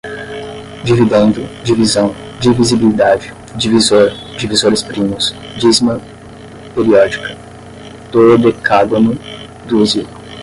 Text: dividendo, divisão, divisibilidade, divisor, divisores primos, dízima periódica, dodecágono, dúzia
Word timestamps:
dividendo, 0.83 1.47
divisão, 1.63 2.15
divisibilidade, 2.39 3.31
divisor, 3.55 4.09
divisores 4.35 4.81
primos, 4.81 5.31
dízima 5.59 6.01
periódica, 6.73 7.37
dodecágono, 8.11 9.15
dúzia 9.67 10.07